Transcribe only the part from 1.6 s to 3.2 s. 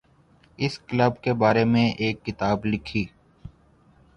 میں ایک کتاب لکھی